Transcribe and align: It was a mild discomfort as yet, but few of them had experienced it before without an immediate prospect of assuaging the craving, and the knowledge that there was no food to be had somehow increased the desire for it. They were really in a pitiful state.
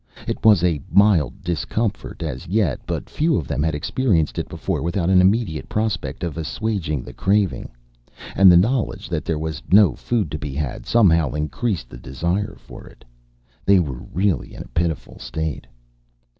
It 0.27 0.43
was 0.43 0.63
a 0.63 0.81
mild 0.89 1.43
discomfort 1.43 2.23
as 2.23 2.47
yet, 2.47 2.79
but 2.87 3.07
few 3.07 3.35
of 3.37 3.47
them 3.47 3.61
had 3.61 3.75
experienced 3.75 4.39
it 4.39 4.49
before 4.49 4.81
without 4.81 5.11
an 5.11 5.21
immediate 5.21 5.69
prospect 5.69 6.23
of 6.23 6.37
assuaging 6.39 7.03
the 7.03 7.13
craving, 7.13 7.69
and 8.35 8.51
the 8.51 8.57
knowledge 8.57 9.09
that 9.09 9.25
there 9.25 9.37
was 9.37 9.61
no 9.71 9.93
food 9.93 10.31
to 10.31 10.39
be 10.39 10.55
had 10.55 10.87
somehow 10.87 11.33
increased 11.33 11.87
the 11.87 11.99
desire 11.99 12.55
for 12.55 12.87
it. 12.87 13.05
They 13.63 13.77
were 13.77 14.01
really 14.11 14.55
in 14.55 14.63
a 14.63 14.67
pitiful 14.73 15.19
state. 15.19 15.67